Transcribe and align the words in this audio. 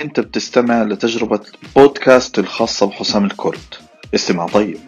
أنت 0.00 0.20
بتستمع 0.20 0.82
لتجربة 0.82 1.40
بودكاست 1.76 2.38
الخاصة 2.38 2.86
بحسام 2.86 3.24
الكرد 3.24 3.74
استمع 4.14 4.46
طيب. 4.46 4.78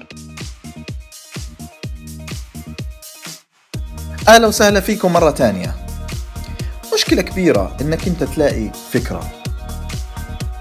أهلا 4.29 4.47
وسهلا 4.47 4.81
فيكم 4.81 5.13
مرة 5.13 5.31
تانية. 5.31 5.75
مشكلة 6.95 7.23
كبيرة 7.23 7.77
إنك 7.81 8.09
أنت 8.09 8.25
تلاقي 8.25 8.71
فكرة 8.91 9.31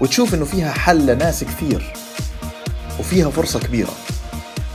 وتشوف 0.00 0.34
إنه 0.34 0.44
فيها 0.44 0.72
حل 0.72 1.06
لناس 1.06 1.44
كثير 1.44 1.92
وفيها 3.00 3.30
فرصة 3.30 3.60
كبيرة. 3.60 3.94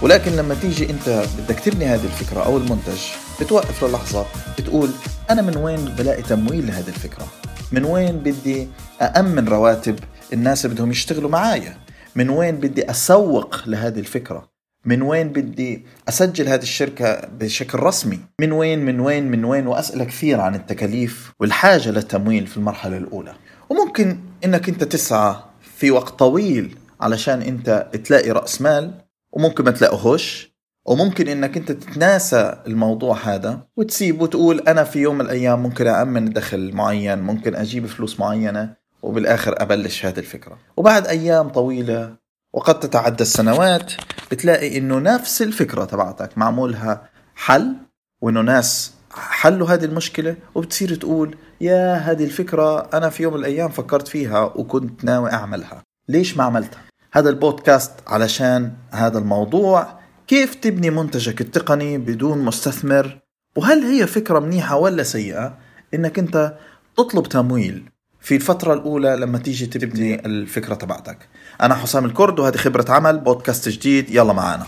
ولكن 0.01 0.31
لما 0.31 0.55
تيجي 0.55 0.89
أنت 0.89 1.25
بدك 1.37 1.59
تبني 1.59 1.85
هذه 1.85 2.05
الفكرة 2.05 2.39
أو 2.45 2.57
المنتج 2.57 3.01
بتوقف 3.41 3.83
للحظة 3.83 4.25
بتقول 4.59 4.89
أنا 5.29 5.41
من 5.41 5.57
وين 5.57 5.85
بلاقي 5.85 6.21
تمويل 6.21 6.67
لهذه 6.67 6.87
الفكرة؟ 6.87 7.27
من 7.71 7.85
وين 7.85 8.17
بدي 8.17 8.67
أأمن 9.01 9.47
رواتب 9.47 9.99
الناس 10.33 10.65
اللي 10.65 10.75
بدهم 10.75 10.91
يشتغلوا 10.91 11.29
معايا؟ 11.29 11.77
من 12.15 12.29
وين 12.29 12.55
بدي 12.55 12.89
أسوق 12.89 13.61
لهذه 13.67 13.99
الفكرة؟ 13.99 14.49
من 14.85 15.01
وين 15.01 15.29
بدي 15.29 15.85
أسجل 16.09 16.47
هذه 16.47 16.61
الشركة 16.61 17.27
بشكل 17.27 17.79
رسمي؟ 17.79 18.19
من 18.41 18.51
وين 18.51 18.85
من 18.85 18.99
وين 18.99 19.31
من 19.31 19.45
وين؟ 19.45 19.67
وأسئلة 19.67 20.03
كثير 20.03 20.39
عن 20.39 20.55
التكاليف 20.55 21.31
والحاجة 21.39 21.91
للتمويل 21.91 22.47
في 22.47 22.57
المرحلة 22.57 22.97
الأولى. 22.97 23.33
وممكن 23.69 24.19
إنك 24.45 24.69
أنت 24.69 24.83
تسعى 24.83 25.35
في 25.77 25.91
وقت 25.91 26.19
طويل 26.19 26.77
علشان 27.01 27.41
أنت 27.41 27.87
تلاقي 28.03 28.31
رأس 28.31 28.61
مال 28.61 28.91
وممكن 29.31 29.63
ما 29.63 29.71
تلاقيهوش. 29.71 30.54
وممكن 30.85 31.27
إنك 31.27 31.57
أنت 31.57 31.71
تتناسى 31.71 32.61
الموضوع 32.67 33.17
هذا 33.17 33.59
وتسيب 33.77 34.21
وتقول 34.21 34.59
أنا 34.59 34.83
في 34.83 34.99
يوم 34.99 35.15
من 35.15 35.21
الأيام 35.21 35.63
ممكن 35.63 35.87
أأمن 35.87 36.33
دخل 36.33 36.71
معين 36.73 37.19
ممكن 37.19 37.55
أجيب 37.55 37.85
فلوس 37.85 38.19
معينة 38.19 38.73
وبالآخر 39.03 39.61
أبلش 39.61 40.05
هذه 40.05 40.19
الفكرة. 40.19 40.57
وبعد 40.77 41.07
أيام 41.07 41.49
طويلة 41.49 42.15
وقد 42.53 42.79
تتعدى 42.79 43.23
السنوات 43.23 43.93
بتلاقي 44.31 44.77
إنه 44.77 44.99
نفس 44.99 45.41
الفكرة 45.41 45.85
تبعتك 45.85 46.37
معمولها 46.37 47.09
حل 47.35 47.75
وإنه 48.21 48.41
ناس 48.41 48.93
حلوا 49.11 49.67
هذه 49.67 49.85
المشكلة 49.85 50.35
وبتصير 50.55 50.95
تقول 50.95 51.35
يا 51.61 51.95
هذه 51.95 52.23
الفكرة 52.23 52.89
أنا 52.93 53.09
في 53.09 53.23
يوم 53.23 53.33
من 53.33 53.39
الأيام 53.39 53.69
فكرت 53.69 54.07
فيها 54.07 54.41
وكنت 54.41 55.03
ناوي 55.03 55.31
أعملها. 55.31 55.83
ليش 56.09 56.37
ما 56.37 56.43
عملتها؟ 56.43 56.81
هذا 57.11 57.29
البودكاست 57.29 57.91
علشان 58.07 58.73
هذا 58.91 59.17
الموضوع 59.17 60.04
كيف 60.27 60.55
تبني 60.55 60.89
منتجك 60.89 61.41
التقني 61.41 61.97
بدون 61.97 62.37
مستثمر؟ 62.37 63.19
وهل 63.55 63.83
هي 63.83 64.07
فكرة 64.07 64.39
منيحة 64.39 64.75
ولا 64.75 65.03
سيئة؟ 65.03 65.57
إنك 65.93 66.19
أنت 66.19 66.57
تطلب 66.97 67.27
تمويل 67.27 67.89
في 68.21 68.35
الفترة 68.35 68.73
الأولى 68.73 69.15
لما 69.15 69.37
تيجي 69.37 69.65
تبني 69.65 70.25
الفكرة 70.25 70.75
تبعتك. 70.75 71.17
أنا 71.61 71.75
حسام 71.75 72.05
الكرد 72.05 72.39
وهذه 72.39 72.57
خبرة 72.57 72.91
عمل 72.91 73.19
بودكاست 73.19 73.69
جديد. 73.69 74.09
يلا 74.09 74.33
معانا. 74.33 74.65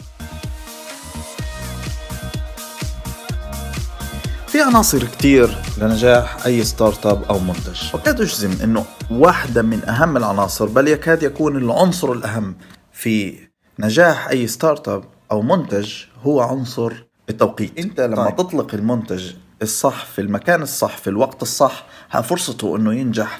في 4.47 4.61
عناصر 4.61 5.03
كتير 5.03 5.57
لنجاح 5.77 6.45
أي 6.45 6.63
startup 6.63 7.23
أو 7.23 7.39
منتج. 7.39 7.81
وكاد 7.93 8.21
أجزم 8.21 8.51
أنه 8.63 8.85
واحدة 9.11 9.61
من 9.61 9.89
أهم 9.89 10.17
العناصر 10.17 10.65
بل 10.65 10.87
يكاد 10.87 11.23
يكون 11.23 11.57
العنصر 11.57 12.11
الأهم 12.11 12.55
في 12.91 13.35
نجاح 13.79 14.27
أي 14.29 14.47
ستارت 14.47 14.87
أب 14.87 15.16
أو 15.31 15.41
منتج 15.41 15.93
هو 16.23 16.41
عنصر 16.41 16.93
التوقيت 17.29 17.79
أنت 17.79 17.99
لما 18.01 18.29
طيب. 18.29 18.35
تطلق 18.35 18.73
المنتج 18.73 19.33
الصح 19.61 20.05
في 20.05 20.21
المكان 20.21 20.61
الصح 20.61 20.97
في 20.97 21.09
الوقت 21.09 21.41
الصح 21.41 21.85
فرصته 22.23 22.75
إنه 22.75 22.93
ينجح 22.93 23.39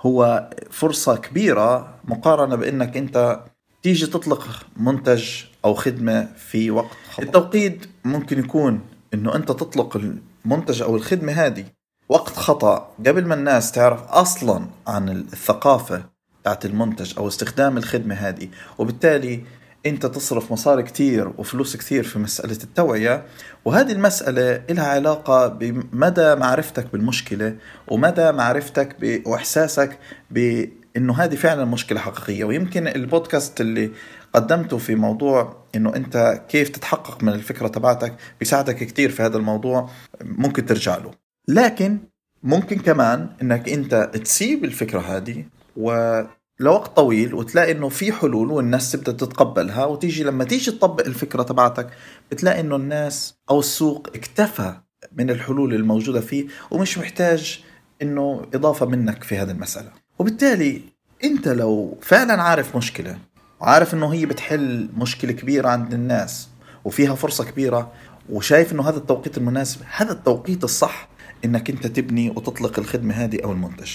هو 0.00 0.50
فرصة 0.70 1.16
كبيرة 1.16 1.94
مقارنة 2.04 2.56
بإنك 2.56 2.96
أنت 2.96 3.40
تيجي 3.82 4.06
تطلق 4.06 4.48
منتج 4.76 5.42
أو 5.64 5.74
خدمة 5.74 6.28
في 6.36 6.70
وقت 6.70 6.96
خطأ 7.10 7.22
التوقيت 7.22 7.86
ممكن 8.04 8.38
يكون 8.38 8.80
إنه 9.14 9.34
أنت 9.34 9.48
تطلق 9.48 9.96
المنتج 10.44 10.82
أو 10.82 10.96
الخدمة 10.96 11.32
هذه 11.32 11.64
وقت 12.08 12.36
خطأ 12.36 12.94
قبل 13.06 13.26
ما 13.26 13.34
الناس 13.34 13.72
تعرف 13.72 14.02
أصلا 14.02 14.66
عن 14.86 15.08
الثقافة 15.08 16.04
بتاعت 16.40 16.64
المنتج 16.64 17.18
أو 17.18 17.28
استخدام 17.28 17.76
الخدمة 17.76 18.14
هذه 18.14 18.48
وبالتالي 18.78 19.44
انت 19.86 20.06
تصرف 20.06 20.52
مصاري 20.52 20.82
كثير 20.82 21.32
وفلوس 21.38 21.76
كثير 21.76 22.04
في 22.04 22.18
مسألة 22.18 22.58
التوعية 22.64 23.24
وهذه 23.64 23.92
المسألة 23.92 24.62
لها 24.70 24.86
علاقة 24.86 25.48
بمدى 25.48 26.34
معرفتك 26.34 26.92
بالمشكلة 26.92 27.56
ومدى 27.88 28.32
معرفتك 28.32 28.96
ب... 29.00 29.22
وإحساسك 29.26 29.98
بإنه 30.30 31.14
هذه 31.14 31.34
فعلا 31.34 31.64
مشكلة 31.64 32.00
حقيقية. 32.00 32.44
ويمكن 32.44 32.88
البودكاست 32.88 33.60
اللي 33.60 33.90
قدمته 34.34 34.78
في 34.78 34.94
موضوع 34.94 35.56
إنه 35.74 35.96
أنت 35.96 36.42
كيف 36.48 36.68
تتحقق 36.68 37.22
من 37.22 37.32
الفكرة 37.32 37.68
تبعتك 37.68 38.14
بيساعدك 38.40 38.76
كثير 38.76 39.10
في 39.10 39.22
هذا 39.22 39.36
الموضوع 39.36 39.90
ممكن 40.20 40.66
ترجع 40.66 40.96
له. 40.96 41.10
لكن 41.48 41.98
ممكن 42.42 42.78
كمان 42.78 43.28
إنك 43.42 43.68
أنت 43.68 44.10
تسيب 44.24 44.64
الفكرة 44.64 45.00
هذه 45.00 45.44
و 45.76 46.20
لوقت 46.60 46.96
طويل 46.96 47.34
وتلاقي 47.34 47.72
إنه 47.72 47.88
في 47.88 48.12
حلول 48.12 48.50
والناس 48.50 48.92
تبدأ 48.92 49.12
تتقبلها 49.12 49.84
وتيجي 49.84 50.24
لما 50.24 50.44
تيجي 50.44 50.70
تطبق 50.70 51.06
الفكرة 51.06 51.42
تبعتك 51.42 51.90
بتلاقي 52.30 52.60
إنه 52.60 52.76
الناس 52.76 53.34
أو 53.50 53.60
السوق 53.60 54.08
اكتفى 54.14 54.74
من 55.12 55.30
الحلول 55.30 55.74
الموجودة 55.74 56.20
فيه 56.20 56.46
ومش 56.70 56.98
محتاج 56.98 57.64
إنه 58.02 58.46
إضافة 58.54 58.86
منك 58.86 59.24
في 59.24 59.38
هذه 59.38 59.50
المسألة. 59.50 59.90
وبالتالي 60.18 60.82
أنت 61.24 61.48
لو 61.48 61.98
فعلا 62.02 62.42
عارف 62.42 62.76
مشكلة 62.76 63.18
وعارف 63.60 63.94
إنه 63.94 64.12
هي 64.12 64.26
بتحل 64.26 64.88
مشكلة 64.96 65.32
كبيرة 65.32 65.68
عند 65.68 65.94
الناس 65.94 66.48
وفيها 66.84 67.14
فرصة 67.14 67.44
كبيرة 67.44 67.92
وشايف 68.30 68.72
إنه 68.72 68.88
هذا 68.88 68.96
التوقيت 68.96 69.38
المناسب 69.38 69.80
هذا 69.96 70.12
التوقيت 70.12 70.64
الصح 70.64 71.08
إنك 71.44 71.70
أنت 71.70 71.86
تبني 71.86 72.30
وتطلق 72.30 72.78
الخدمة 72.78 73.14
هذه 73.14 73.40
أو 73.44 73.52
المنتج. 73.52 73.90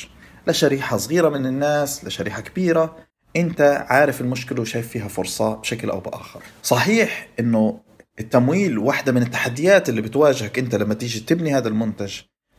لشريحة 0.49 0.97
صغيرة 0.97 1.29
من 1.29 1.45
الناس 1.45 2.05
لشريحة 2.05 2.41
كبيرة. 2.41 2.97
انت 3.35 3.85
عارف 3.89 4.21
المشكلة 4.21 4.61
وشايف 4.61 4.87
فيها 4.87 5.07
فرصة 5.07 5.55
بشكل 5.55 5.89
أو 5.89 5.99
بآخر. 5.99 6.41
صحيح 6.63 7.27
إنه 7.39 7.79
التمويل 8.19 8.77
واحدة 8.77 9.11
من 9.11 9.21
التحديات 9.21 9.89
اللي 9.89 10.01
بتواجهك 10.01 10.59
انت 10.59 10.75
لما 10.75 10.93
تيجي 10.93 11.19
تبني 11.19 11.55
هذا 11.57 11.67
المنتج 11.67 12.13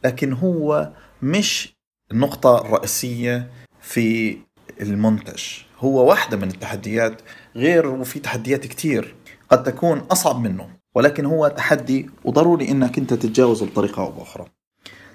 لكن 0.04 0.32
هو 0.32 0.92
مش 1.22 1.76
النقطة 2.12 2.60
الرئيسية 2.60 3.50
في 3.80 4.38
المنتج. 4.80 5.42
هو 5.78 6.08
واحدة 6.08 6.36
من 6.36 6.48
التحديات 6.48 7.22
غير 7.56 7.86
وفي 7.86 8.18
تحديات 8.18 8.66
كتير 8.66 9.14
قد 9.50 9.62
تكون 9.62 9.98
أصعب 9.98 10.40
منه 10.40 10.68
ولكن 10.94 11.26
هو 11.26 11.48
تحدي 11.48 12.10
وضروري 12.24 12.68
إنك 12.68 12.98
انت 12.98 13.14
تتجاوزه 13.14 13.66
بطريقة 13.66 14.02
أو 14.02 14.10
بأخرى. 14.10 14.46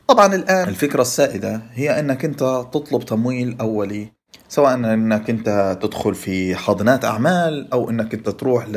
طبعا 0.07 0.35
الآن 0.35 0.69
الفكرة 0.69 1.01
السائدة 1.01 1.61
هي 1.73 1.99
إنك 1.99 2.25
أنت 2.25 2.39
تطلب 2.73 3.05
تمويل 3.05 3.57
أولي 3.61 4.07
سواء 4.49 4.73
إنك 4.73 5.29
أنت 5.29 5.77
تدخل 5.81 6.15
في 6.15 6.55
حاضنات 6.55 7.05
أعمال 7.05 7.73
أو 7.73 7.89
إنك 7.89 8.13
أنت 8.13 8.29
تروح 8.29 8.67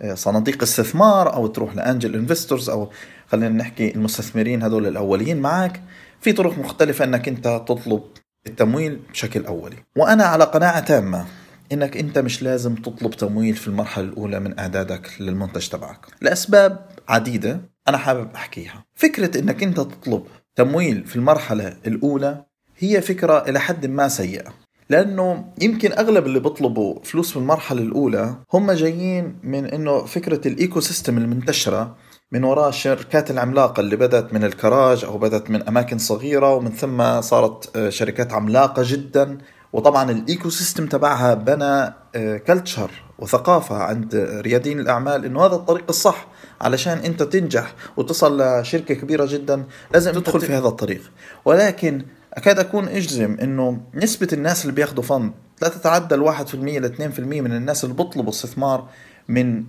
لصناديق 0.00 0.62
استثمار 0.62 1.34
أو 1.34 1.46
تروح 1.46 1.76
لأنجل 1.76 2.14
انفستورز 2.14 2.70
أو 2.70 2.90
خلينا 3.26 3.48
نحكي 3.48 3.94
المستثمرين 3.94 4.62
هذول 4.62 4.86
الأوليين 4.86 5.40
معك 5.40 5.82
في 6.20 6.32
طرق 6.32 6.58
مختلفة 6.58 7.04
إنك 7.04 7.28
أنت 7.28 7.44
تطلب 7.66 8.02
التمويل 8.46 9.00
بشكل 9.12 9.46
أولي. 9.46 9.76
وأنا 9.96 10.24
على 10.24 10.44
قناعة 10.44 10.80
تامة 10.80 11.26
إنك 11.72 11.96
أنت 11.96 12.18
مش 12.18 12.42
لازم 12.42 12.74
تطلب 12.74 13.10
تمويل 13.10 13.54
في 13.54 13.68
المرحلة 13.68 14.04
الأولى 14.04 14.40
من 14.40 14.58
أعدادك 14.58 15.10
للمنتج 15.20 15.68
تبعك. 15.68 16.06
لأسباب 16.20 16.86
عديدة 17.08 17.60
أنا 17.88 17.98
حابب 17.98 18.28
أحكيها. 18.34 18.84
فكرة 18.94 19.40
إنك 19.40 19.62
أنت 19.62 19.76
تطلب 19.76 20.26
تمويل 20.58 21.04
في 21.06 21.16
المرحلة 21.16 21.76
الأولى 21.86 22.44
هي 22.78 23.00
فكرة 23.00 23.48
إلى 23.48 23.60
حد 23.60 23.86
ما 23.86 24.08
سيئة. 24.08 24.52
لأنه 24.90 25.44
يمكن 25.60 25.92
أغلب 25.92 26.26
اللي 26.26 26.40
بيطلبوا 26.40 26.98
فلوس 27.04 27.30
في 27.30 27.36
المرحلة 27.36 27.82
الأولى 27.82 28.34
هم 28.52 28.72
جايين 28.72 29.38
من 29.42 29.64
إنه 29.64 30.04
فكرة 30.04 30.48
الإيكو 30.48 30.80
سيستم 30.80 31.18
المنتشرة 31.18 31.96
من 32.32 32.44
وراء 32.44 32.68
الشركات 32.68 33.30
العملاقة 33.30 33.80
اللي 33.80 33.96
بدأت 33.96 34.34
من 34.34 34.44
الكراج 34.44 35.04
أو 35.04 35.18
بدأت 35.18 35.50
من 35.50 35.68
أماكن 35.68 35.98
صغيرة 35.98 36.54
ومن 36.54 36.70
ثم 36.70 37.20
صارت 37.20 37.76
آه، 37.76 37.88
شركات 37.88 38.32
عملاقة 38.32 38.82
جدا. 38.86 39.38
وطبعا 39.72 40.10
ال 40.10 40.50
ecosystem 40.50 40.86
تبعها 40.86 41.34
بنى 41.34 41.94
culture 42.38 42.90
آه، 42.90 43.22
وثقافة 43.22 43.76
عند 43.76 44.14
رياديين 44.44 44.80
الأعمال 44.80 45.24
إنه 45.24 45.46
هذا 45.46 45.54
الطريق 45.54 45.84
الصح. 45.88 46.26
علشان 46.60 46.98
أنت 46.98 47.22
تنجح 47.22 47.74
وتصل 47.96 48.40
لشركة 48.42 48.94
كبيرة 48.94 49.26
جدا 49.26 49.64
لازم 49.94 50.12
تدخل 50.12 50.40
في 50.40 50.52
هذا 50.52 50.68
الطريق. 50.68 51.10
ولكن 51.44 52.02
أكاد 52.34 52.58
أكون 52.58 52.88
أجزم 52.88 53.36
إنه 53.42 53.80
نسبة 53.94 54.28
الناس 54.32 54.62
اللي 54.62 54.72
بياخذوا 54.74 55.02
fund 55.02 55.32
لا 55.62 55.68
تتعدى 55.68 56.14
الواحد 56.14 56.46
في 56.48 56.54
المية 56.54 56.78
لاثنين 56.80 57.10
في 57.10 57.18
المية 57.18 57.40
من 57.40 57.52
الناس 57.52 57.84
اللي 57.84 57.94
بيطلبوا 57.94 58.30
استثمار 58.30 58.88
من 59.28 59.64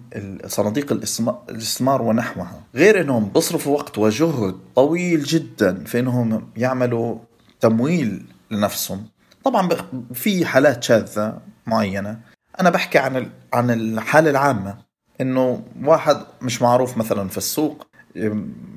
صناديق 0.45 0.91
الاستثمار 0.91 2.01
ونحوها. 2.01 2.62
غير 2.75 3.01
إنهم 3.01 3.30
بيصرفوا 3.30 3.77
وقت 3.77 3.97
وجهد 3.97 4.56
طويل 4.75 5.24
جدا 5.24 5.83
في 5.83 6.00
إنهم 6.00 6.50
يعملوا 6.57 7.18
تمويل 7.59 8.25
لنفسهم. 8.51 9.06
طبعا 9.44 9.69
في 10.13 10.45
حالات 10.45 10.83
شاذة 10.83 11.38
معينة. 11.68 12.19
أنا 12.62 12.69
بحكي 12.69 12.97
عن 12.97 13.15
ال- 13.18 13.31
عن 13.53 13.71
الحالة 13.71 14.30
العامة. 14.30 14.77
إنه 15.21 15.63
واحد 15.83 16.18
مش 16.42 16.62
معروف 16.62 16.98
مثلا 16.98 17.30
في 17.30 17.38
السوق 17.38 17.88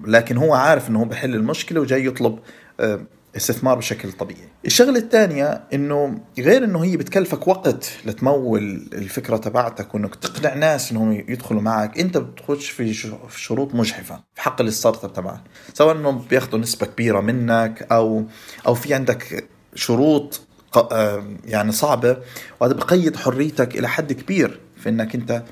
لكن 0.06 0.36
هو 0.36 0.54
عارف 0.54 0.90
هو 0.90 1.04
بحل 1.04 1.34
المشكلة 1.34 1.80
وجاي 1.80 2.06
يطلب 2.06 2.38
أه، 2.80 3.00
استثمار 3.36 3.78
بشكل 3.78 4.12
طبيعي. 4.12 4.48
الشغلة 4.66 4.98
الثانية 4.98 5.62
إنه 5.74 6.20
غير 6.38 6.64
إنه 6.64 6.84
هي 6.84 6.96
بتكلفك 6.96 7.48
وقت 7.48 7.92
لتمول 8.04 8.88
الفكرة 8.92 9.36
تبعتك 9.36 9.94
وإنك 9.94 10.14
تقنع 10.14 10.54
ناس 10.54 10.92
إنهم 10.92 11.12
يدخلوا 11.12 11.60
معك 11.60 12.00
أنت 12.00 12.18
بتخش 12.18 12.70
في 12.70 12.94
شروط 13.36 13.74
مجحفة 13.74 14.20
في 14.34 14.40
حق 14.40 14.60
ال 14.60 15.04
startup 15.04 15.12
تبعك. 15.12 15.40
سواء 15.74 15.96
إنهم 15.96 16.18
بياخذوا 16.30 16.60
نسبة 16.60 16.86
كبيرة 16.86 17.20
منك 17.20 17.86
أو 17.92 18.24
أو 18.66 18.74
في 18.74 18.94
عندك 18.94 19.48
شروط 19.74 20.40
آه، 20.76 21.24
يعني 21.44 21.72
صعبة 21.72 22.16
وهذا 22.60 22.72
بقيد 22.74 23.16
حريتك 23.16 23.76
إلى 23.78 23.88
حد 23.88 24.12
كبير 24.12 24.60
في 24.76 24.88
إنك 24.88 25.14
أنت 25.14 25.42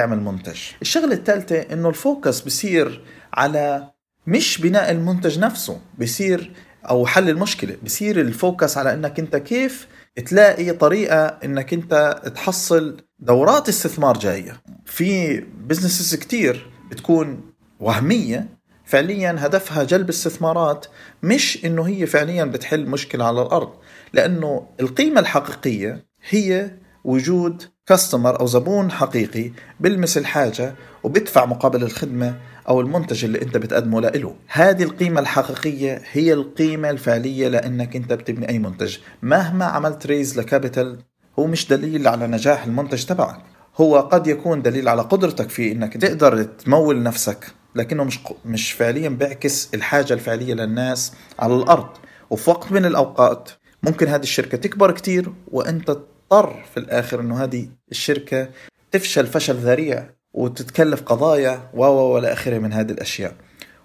تعمل 0.00 0.20
منتج 0.20 0.58
الشغلة 0.82 1.12
الثالثة 1.12 1.60
إنه 1.72 1.88
ال 1.88 1.97
focus 1.97 2.40
بصير 2.40 3.04
على 3.34 3.90
مش 4.26 4.60
بناء 4.60 4.90
المنتج 4.90 5.38
نفسه 5.38 5.80
بصير 5.98 6.52
أو 6.90 7.06
حل 7.06 7.28
المشكلة 7.28 7.76
بصير 7.84 8.20
ال 8.20 8.30
focus 8.30 8.78
على 8.78 8.94
إنك 8.94 9.18
أنت 9.18 9.36
كيف 9.36 9.86
تلاقي 10.26 10.72
طريقة 10.72 11.26
إنك 11.26 11.72
أنت 11.72 12.22
تحصل 12.34 12.96
دورات 13.18 13.68
استثمار 13.68 14.18
جاية. 14.18 14.62
في 14.84 15.40
businesses 15.40 16.14
كتير 16.14 16.70
بتكون 16.90 17.40
وهمية 17.80 18.48
فعليا 18.84 19.36
هدفها 19.38 19.84
جلب 19.84 20.08
استثمارات 20.08 20.86
مش 21.22 21.64
إنه 21.64 21.82
هي 21.88 22.06
فعليا 22.06 22.44
بتحل 22.44 22.86
مشكلة 22.86 23.24
على 23.24 23.42
الأرض. 23.42 23.72
لأنه 24.12 24.66
القيمة 24.80 25.20
الحقيقية 25.20 26.04
هي 26.28 26.70
وجود 27.04 27.62
customer 27.90 28.40
أو 28.40 28.46
زبون 28.46 28.90
حقيقي 28.90 29.50
بلمس 29.80 30.18
الحاجة 30.18 30.74
وبدفع 31.02 31.44
مقابل 31.44 31.82
الخدمة 31.82 32.34
أو 32.68 32.80
المنتج 32.80 33.24
اللي 33.24 33.42
أنت 33.42 33.56
بتقدمه 33.56 34.00
له 34.00 34.34
هذه 34.48 34.82
القيمة 34.82 35.20
الحقيقية 35.20 36.02
هي 36.12 36.32
القيمة 36.32 36.90
الفعلية 36.90 37.48
لأنك 37.48 37.96
أنت 37.96 38.12
بتبني 38.12 38.48
أي 38.48 38.58
منتج. 38.58 38.98
مهما 39.22 39.64
عملت 39.64 40.06
raise 40.06 40.38
ل 40.38 40.45
capital 40.45 40.98
هو 41.38 41.46
مش 41.46 41.68
دليل 41.68 42.08
على 42.08 42.26
نجاح 42.26 42.64
المنتج 42.64 43.04
تبعك. 43.04 43.38
هو 43.76 43.98
قد 43.98 44.26
يكون 44.26 44.62
دليل 44.62 44.88
على 44.88 45.02
قدرتك 45.02 45.50
في 45.50 45.72
إنك 45.72 45.96
تقدر 45.96 46.42
تمول 46.42 47.02
نفسك 47.02 47.46
لكنه 47.74 48.04
مش 48.04 48.18
مش 48.44 48.72
فعليا 48.72 49.08
بيعكس 49.08 49.68
الحاجة 49.74 50.12
الفعلية 50.12 50.54
للناس 50.54 51.12
على 51.38 51.54
الأرض. 51.54 51.88
وفي 52.30 52.50
وقت 52.50 52.72
من 52.72 52.84
الأوقات 52.84 53.50
ممكن 53.82 54.08
هذه 54.08 54.22
الشركة 54.22 54.58
تكبر 54.58 54.90
كتير 54.90 55.32
وأنت 55.52 55.96
تضطر 56.30 56.62
في 56.74 56.76
الآخر 56.80 57.20
إنه 57.20 57.44
هذه 57.44 57.68
الشركة 57.90 58.48
تفشل 58.90 59.26
فشل 59.26 59.54
ذريع 59.54 60.10
وتتكلف 60.32 61.02
قضايا 61.02 61.70
و 61.74 61.84
و 61.84 62.14
والى 62.14 62.32
آخره 62.32 62.58
من 62.58 62.72
هذه 62.72 62.90
الأشياء. 62.90 63.34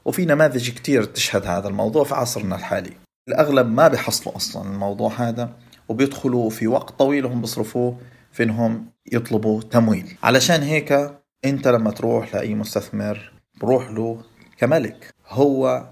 وفي 0.06 0.26
نماذج 0.26 0.70
كتير 0.70 1.04
تشهد 1.04 1.46
هذا 1.46 1.68
الموضوع 1.68 2.04
في 2.04 2.16
عصرنا 2.16 2.56
الحالي. 2.56 2.92
الأغلب 3.28 3.68
ما 3.68 3.88
بيحصلوا 3.88 4.36
أصلا 4.36 4.72
الموضوع 4.72 5.12
هذا 5.14 5.54
وبيدخلوا 5.90 6.50
في 6.50 6.68
وقت 6.68 7.00
طويل 7.00 7.26
هم 7.26 7.42
بيصرفوه 7.42 7.98
في 8.32 8.44
إنهم 8.44 8.86
يطلبوا 9.12 9.62
تمويل. 9.62 10.18
علشان 10.24 10.62
هيك 10.62 11.12
أنت 11.46 11.68
لما 11.68 11.92
تروح 11.92 12.36
لأي 12.36 12.56
مستثمر 12.56 13.32
بروح 13.62 13.92
له 13.92 14.22
كملك. 14.58 15.14
هو 15.28 15.86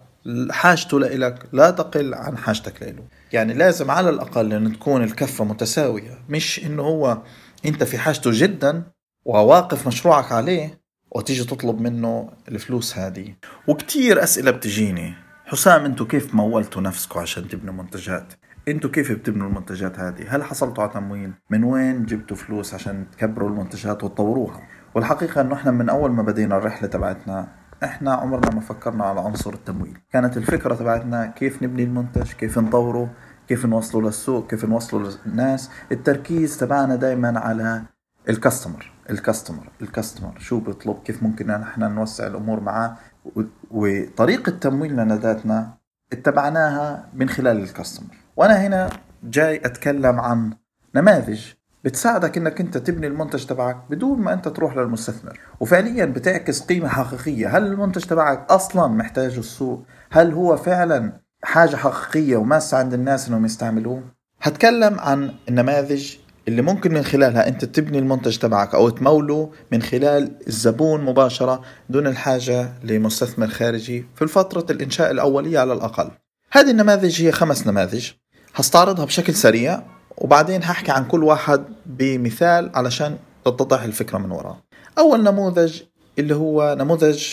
حاجته 0.51 0.99
لإلك 0.99 1.45
لا 1.53 1.71
تقل 1.71 2.13
عن 2.13 2.37
حاجتك 2.37 2.83
له 2.83 3.03
يعني 3.33 3.53
لازم 3.53 3.91
على 3.91 4.09
الأقل 4.09 4.53
أن 4.53 4.73
تكون 4.73 5.03
الكفة 5.03 5.43
متساوية. 5.43 6.19
مش 6.29 6.65
إنه 6.65 6.83
هو 6.83 7.17
أنت 7.65 7.83
في 7.83 7.97
حاجته 7.97 8.31
جدا 8.33 8.83
وواقف 9.25 9.87
مشروعك 9.87 10.31
عليه 10.31 10.79
وتيجي 11.11 11.43
تطلب 11.43 11.81
منه 11.81 12.29
الفلوس 12.47 12.97
هذه. 12.97 13.35
وكتير 13.67 14.23
أسئلة 14.23 14.51
بتجيني. 14.51 15.13
حسام 15.45 15.85
أنتوا 15.85 16.05
كيف 16.05 16.35
مولتوا 16.35 16.81
نفسكم 16.81 17.19
عشان 17.19 17.47
تبنوا 17.47 17.73
منتجات 17.73 18.33
أنتوا 18.67 18.89
كيف 18.89 19.11
بتبنوا 19.11 19.47
المنتجات 19.47 19.99
هذه؟ 19.99 20.35
هل 20.35 20.43
حصلتوا 20.43 20.83
على 20.83 20.93
تمويل؟ 20.93 21.31
من 21.49 21.63
وين 21.63 22.05
جبتوا 22.05 22.37
فلوس 22.37 22.73
عشان 22.73 23.05
تكبروا 23.11 23.49
المنتجات 23.49 24.03
وتطوروها؟ 24.03 24.61
والحقيقة 24.95 25.41
إنه 25.41 25.55
إحنا 25.55 25.71
من 25.71 25.89
أول 25.89 26.11
ما 26.11 26.23
بدينا 26.23 26.57
الرحلة 26.57 26.87
تبعتنا 26.87 27.62
إحنا 27.83 28.13
عمرنا 28.13 28.55
ما 28.55 28.61
فكرنا 28.61 29.03
على 29.03 29.19
عنصر 29.19 29.53
التمويل. 29.53 29.97
كانت 30.11 30.37
الفكرة 30.37 30.75
تبعتنا 30.75 31.25
كيف 31.25 31.63
نبني 31.63 31.83
المنتج 31.83 32.31
كيف 32.31 32.59
نطوره 32.59 33.09
كيف 33.47 33.65
نوصله 33.65 34.01
للسوق 34.01 34.49
كيف 34.49 34.65
نوصله 34.65 35.11
للناس. 35.25 35.69
التركيز 35.91 36.57
تبعنا 36.57 36.95
دائما 36.95 37.39
على 37.39 37.81
الكاستمر 38.29 38.91
الكاستمر 39.09 39.69
الكاستمر. 39.81 40.39
شو 40.39 40.59
بيطلب 40.59 40.97
كيف 41.05 41.23
ممكن 41.23 41.47
نحن 41.47 41.83
نوسع 41.95 42.27
الأمور 42.27 42.59
معاه. 42.59 42.97
و- 43.35 43.41
وطريقة 43.71 44.51
تمويلنا 44.51 45.13
لذاتنا 45.13 45.73
اتبعناها 46.13 47.09
من 47.13 47.29
خلال 47.29 47.57
الكاستمر. 47.63 48.15
وأنا 48.35 48.67
هنا 48.67 48.89
جاي 49.23 49.55
أتكلم 49.55 50.19
عن 50.19 50.53
نماذج 50.95 51.45
بتساعدك 51.83 52.37
إنك 52.37 52.61
أنت 52.61 52.77
تبني 52.77 53.07
المنتج 53.07 53.45
تبعك 53.45 53.77
بدون 53.89 54.19
ما 54.19 54.33
أنت 54.33 54.47
تروح 54.47 54.77
للمستثمر. 54.77 55.39
وفعليا 55.59 56.05
بتعكس 56.05 56.61
قيمة 56.61 56.87
حقيقية. 56.87 57.57
هل 57.57 57.65
المنتج 57.65 58.03
تبعك 58.03 58.51
أصلا 58.51 58.87
محتاج 58.87 59.37
السوق؟ 59.37 59.85
هل 60.11 60.33
هو 60.33 60.57
فعلا 60.57 61.13
حاجة 61.43 61.75
حقيقية 61.75 62.37
وماسة 62.37 62.77
عند 62.77 62.93
الناس 62.93 63.27
إنهم 63.27 63.45
يستعملوه؟ 63.45 64.03
هتكلم 64.41 64.99
عن 64.99 65.31
النماذج 65.49 66.15
اللي 66.47 66.61
ممكن 66.61 66.93
من 66.93 67.03
خلالها 67.03 67.47
أنت 67.47 67.65
تبني 67.65 67.99
المنتج 67.99 68.37
تبعك 68.37 68.75
أو 68.75 68.89
تموله 68.89 69.51
من 69.71 69.81
خلال 69.81 70.35
الزبون 70.47 71.05
مباشرة 71.05 71.61
دون 71.89 72.07
الحاجة 72.07 72.69
لمستثمر 72.83 73.47
خارجي 73.47 74.05
في 74.15 74.27
فترة 74.27 74.65
الإنشاء 74.69 75.11
الأولية 75.11 75.59
على 75.59 75.73
الأقل. 75.73 76.11
هذه 76.51 76.71
النماذج 76.71 77.21
هي 77.21 77.31
خمس 77.31 77.67
نماذج. 77.67 78.11
هستعرضها 78.55 79.05
بشكل 79.05 79.33
سريع. 79.33 79.83
وبعدين 80.17 80.63
هحكي 80.63 80.91
عن 80.91 81.05
كل 81.05 81.23
واحد 81.23 81.63
بمثال 81.85 82.71
علشان 82.75 83.17
تتضح 83.45 83.81
الفكرة 83.81 84.17
من 84.17 84.31
وراه 84.31 84.57
أول 84.97 85.23
نموذج 85.23 85.81
اللي 86.19 86.35
هو 86.35 86.75
نموذج 86.79 87.25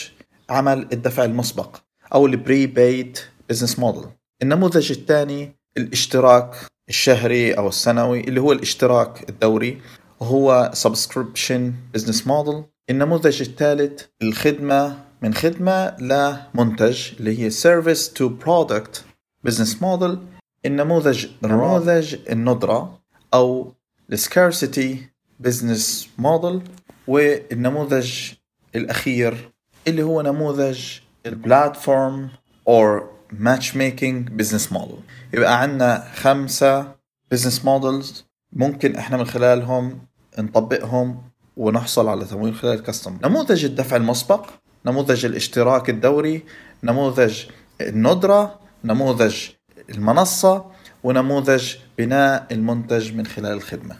عمل 0.51 0.89
الدفع 0.93 1.25
المسبق 1.25 1.77
أو 2.15 2.27
ال 2.27 2.67
prepaid 2.67 3.19
business 3.49 3.79
model 3.79 4.05
النموذج 4.43 4.91
الثاني 4.91 5.57
الاشتراك 5.77 6.55
الشهري 6.89 7.53
أو 7.53 7.69
السنوي 7.69 8.21
اللي 8.21 8.41
هو 8.41 8.53
الاشتراك 8.53 9.29
الدوري 9.29 9.81
وهو 10.21 10.71
subscription 10.75 11.73
business 11.95 12.27
model 12.27 12.65
النموذج 12.91 13.41
الثالث 13.41 14.03
الخدمة 14.23 14.99
من 15.23 15.35
خدمة 15.35 15.97
لمنتج 15.99 17.11
اللي 17.21 17.43
هي 17.43 17.51
service 17.51 18.13
to 18.13 18.29
product 18.29 19.05
business 19.45 19.83
model 19.83 20.19
النموذج 20.67 21.27
نموذج 21.43 22.17
الندرة 22.31 22.99
أو 23.35 23.73
ال 24.13 24.23
scarcity 24.23 25.07
business 25.41 26.09
model 26.19 26.63
والنموذج 27.07 28.33
الأخير 28.75 29.51
اللي 29.89 30.03
هو 30.03 30.23
نموذج 30.23 30.81
ال 31.27 31.38
platform 31.38 32.29
or 32.69 33.03
matchmaking 33.33 34.29
business 34.41 34.73
model. 34.73 34.99
يبقى 35.35 35.63
عندنا 35.63 36.09
خمسة 36.15 36.95
business 37.35 37.59
models 37.65 38.07
ممكن 38.53 38.97
إحنا 38.97 39.17
من 39.17 39.25
خلالهم 39.25 39.99
نطبقهم 40.39 41.23
ونحصل 41.57 42.09
على 42.09 42.25
تمويل 42.25 42.55
خلال 42.55 42.79
ال 42.79 42.83
customer 42.83 43.17
نموذج 43.25 43.65
الدفع 43.65 43.97
المسبق 43.97 44.47
نموذج 44.87 45.25
الاشتراك 45.25 45.91
الدوري 45.91 46.43
نموذج 46.83 47.45
الندرة 47.81 48.59
نموذج 48.85 49.49
المنصة 49.91 50.65
ونموذج 51.05 51.75
بناء 51.99 52.47
المنتج 52.53 53.15
من 53.15 53.27
خلال 53.27 53.53
الخدمة. 53.53 53.97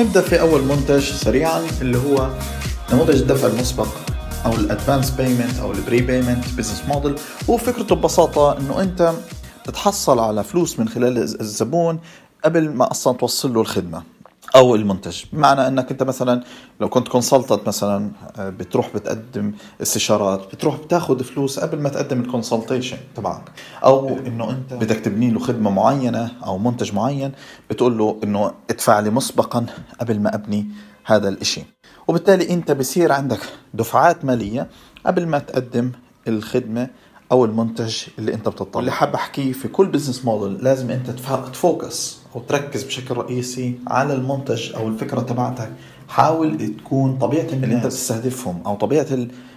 نبدأ 0.00 0.20
في 0.20 0.40
أول 0.40 0.62
منتج 0.62 1.12
سريعا 1.12 1.62
اللي 1.80 1.98
هو 1.98 2.30
نموذج 2.92 3.20
الدفع 3.20 3.46
المسبق 3.46 3.88
أو 4.46 4.52
ال 4.52 4.59
advance 4.59 5.10
payment 5.10 5.58
أو 5.58 5.72
ال 5.72 6.00
prepayment 6.00 6.44
business 6.56 6.82
model 6.88 7.14
وفكرته 7.48 7.94
ببساطة 7.94 8.58
إنه 8.58 8.80
أنت 8.80 9.12
تتحصل 9.64 10.18
على 10.18 10.44
فلوس 10.44 10.78
من 10.78 10.88
خلال 10.88 11.18
الزبون 11.18 12.00
قبل 12.44 12.70
ما 12.70 12.90
أصلا 12.90 13.16
توصل 13.16 13.54
له 13.54 13.60
الخدمة. 13.60 14.02
أو 14.56 14.74
المنتج. 14.74 15.24
بمعنى 15.32 15.68
أنك 15.68 15.90
أنت 15.90 16.02
مثلا 16.02 16.42
لو 16.80 16.88
كنت 16.88 17.08
consultant 17.08 17.68
مثلا 17.68 18.10
بتروح 18.38 18.94
بتقدم 18.94 19.52
استشارات 19.82 20.54
بتروح 20.54 20.76
بتاخذ 20.76 21.24
فلوس 21.24 21.58
قبل 21.58 21.80
ما 21.80 21.88
تقدم 21.88 22.20
ال 22.20 22.26
consultation 22.26 22.96
تبعك. 23.16 23.52
أو 23.84 24.08
إنه 24.08 24.50
أنت 24.50 24.74
بدك 24.74 24.96
تبني 24.96 25.30
له 25.30 25.38
خدمة 25.38 25.70
معينة 25.70 26.30
أو 26.46 26.58
منتج 26.58 26.94
معين 26.94 27.32
بتقول 27.70 27.98
له 27.98 28.20
إنه 28.24 28.52
ادفع 28.70 29.00
لي 29.00 29.10
مسبقا 29.10 29.66
قبل 30.00 30.20
ما 30.20 30.34
أبني 30.34 30.66
هذا 31.04 31.28
الإشي. 31.28 31.62
وبالتالي 32.08 32.50
أنت 32.50 32.72
بصير 32.72 33.12
عندك 33.12 33.40
دفعات 33.74 34.24
مالية 34.24 34.68
قبل 35.06 35.26
ما 35.26 35.38
تقدم 35.38 35.92
الخدمة 36.28 36.88
أو 37.32 37.44
المنتج 37.44 37.96
اللي 38.18 38.34
أنت 38.34 38.48
بتطلع 38.48 38.80
اللي 38.80 38.92
حاب 38.92 39.14
أحكيه 39.14 39.52
في 39.52 39.68
كل 39.68 39.86
business 39.86 40.24
model 40.24 40.64
لازم 40.64 40.90
أنت 40.90 41.10
ت 41.52 41.63
focus 41.63 42.18
أو 42.34 42.40
تركز 42.40 42.82
بشكل 42.82 43.16
رئيسي 43.16 43.78
على 43.86 44.14
المنتج 44.14 44.74
أو 44.74 44.88
الفكرة 44.88 45.20
تبعتك. 45.20 45.72
حاول 46.08 46.74
تكون 46.76 47.18
طبيعة 47.18 47.44
اللي 47.52 47.74
أنت 47.74 47.86
تستهدفهم 47.86 48.62
أو 48.66 48.74
طبيعة 48.74 49.06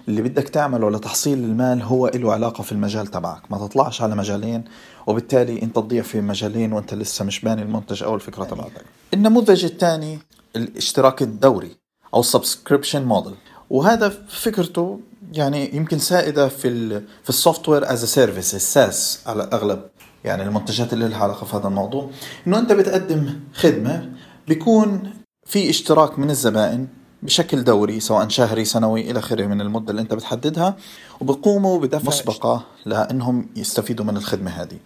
اللي 0.07 0.21
بدك 0.21 0.49
تعمله 0.49 0.91
لتحصيل 0.91 1.37
المال 1.37 1.81
هو 1.81 2.07
له 2.07 2.33
علاقة 2.33 2.61
في 2.61 2.71
المجال 2.71 3.07
تبعك. 3.07 3.51
ما 3.51 3.57
تطلعش 3.57 4.01
على 4.01 4.15
مجالين 4.15 4.63
وبالتالي 5.07 5.61
أنت 5.61 5.75
تضيع 5.75 6.03
في 6.03 6.21
مجالين 6.21 6.73
وأنت 6.73 6.93
لسه 6.93 7.25
مش 7.25 7.41
باني 7.41 7.61
المنتج 7.61 8.03
أو 8.03 8.15
الفكرة 8.15 8.43
تبعتك. 8.43 8.85
النموذج 9.13 9.65
الثاني 9.65 10.19
الاشتراك 10.55 11.21
الدوري 11.21 11.71
أو 12.13 12.21
subscription 12.21 13.05
model 13.05 13.33
وهذا 13.69 14.09
فكرته 14.27 14.99
يعني 15.31 15.75
يمكن 15.75 15.99
سائدة 15.99 16.47
في 16.47 16.67
ال 16.67 17.03
في 17.23 17.29
ال 17.29 17.34
software 17.34 17.69
as 17.69 17.84
a 17.84 17.91
service 17.93 18.55
ال 18.55 18.68
SaaS 18.68 19.19
على 19.25 19.49
أغلب 19.53 19.81
يعني 20.23 20.43
المنتجات 20.43 20.93
اللي 20.93 21.07
لها 21.07 21.23
علاقة 21.23 21.45
في 21.45 21.55
هذا 21.55 21.67
الموضوع. 21.67 22.09
إنه 22.47 22.59
أنت 22.59 22.71
بتقدم 22.71 23.39
خدمة 23.53 24.09
بيكون 24.47 25.13
في 25.45 25.69
اشتراك 25.69 26.19
من 26.19 26.29
الزبائن 26.29 26.87
بشكل 27.23 27.63
دوري 27.63 27.99
سواء 27.99 28.27
شهري 28.27 28.65
سنوي 28.65 29.11
إلى 29.11 29.19
آخره 29.19 29.45
من 29.45 29.61
المدة 29.61 29.91
اللي 29.91 30.01
أنت 30.01 30.13
بتحددها 30.13 30.75
وبقوموا 31.19 31.79
بدفع 31.79 32.07
مسبقه 32.07 32.63
لأنهم 32.85 33.49
يستفيدوا 33.55 34.05
من 34.05 34.17
الخدمة 34.17 34.51
هذه. 34.51 34.77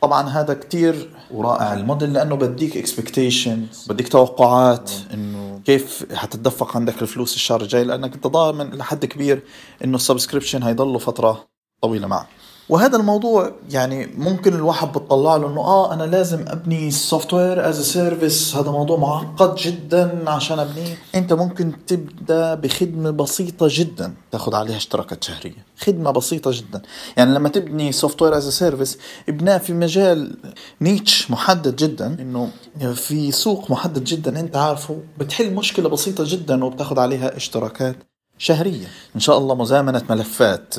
طبعا 0.00 0.28
هذا 0.28 0.54
كتير 0.54 1.10
ورائع 1.30 1.74
الموديل 1.74 2.12
لأنه 2.12 2.34
بديك 2.34 2.76
expectation 2.76 3.66
بديك 3.88 4.08
توقعات 4.08 4.90
إنه 5.14 5.60
كيف 5.64 6.06
حتتدفق 6.14 6.76
عندك 6.76 7.02
الفلوس 7.02 7.34
الشهر 7.34 7.60
الجاي 7.60 7.84
لأنك 7.84 8.14
انت 8.14 8.26
ضامن 8.26 8.70
لحد 8.70 9.04
كبير 9.04 9.42
إنه 9.84 9.96
ال 9.96 10.01
subscription 10.01 10.62
هيضله 10.62 10.98
فترة 10.98 11.46
طويلة 11.82 12.06
معك. 12.06 12.26
وهذا 12.68 12.96
الموضوع 12.96 13.52
يعني 13.70 14.06
ممكن 14.06 14.54
الواحد 14.54 14.88
بتطلع 14.92 15.36
له 15.36 15.46
إنه 15.46 15.60
آه 15.60 15.94
أنا 15.94 16.02
لازم 16.02 16.44
أبني 16.48 16.90
software 16.90 17.34
as 17.34 17.68
a 17.68 17.80
service 17.92 18.56
هذا 18.56 18.70
موضوع 18.70 18.98
معقد 18.98 19.54
جدا 19.54 20.30
عشان 20.30 20.58
أبنيه. 20.58 20.98
أنت 21.14 21.32
ممكن 21.32 21.72
تبدأ 21.86 22.54
بخدمة 22.54 23.10
بسيطة 23.10 23.66
جدا. 23.70 24.14
تاخذ 24.30 24.54
عليها 24.54 24.76
اشتراكات 24.76 25.24
شهرية. 25.24 25.66
خدمة 25.78 26.10
بسيطة 26.10 26.50
جدا. 26.54 26.82
يعني 27.16 27.34
لما 27.34 27.48
تبني 27.48 27.92
software 27.92 28.22
as 28.22 28.36
a 28.36 28.48
service 28.48 28.98
ابناه 29.28 29.58
في 29.58 29.72
مجال 29.72 30.36
niche 30.80 31.30
محدد 31.30 31.76
جدا. 31.76 32.16
إنه 32.20 32.50
في 32.94 33.32
سوق 33.32 33.70
محدد 33.70 34.04
جدا 34.04 34.40
أنت 34.40 34.56
عارفه. 34.56 34.98
بتحل 35.18 35.54
مشكلة 35.54 35.88
بسيطة 35.88 36.24
جدا 36.26 36.64
وبتاخذ 36.64 36.98
عليها 36.98 37.36
اشتراكات 37.36 37.96
شهرية. 38.38 38.86
إن 39.14 39.20
شاء 39.20 39.38
الله 39.38 39.54
مزامنة 39.54 40.02
ملفات 40.10 40.74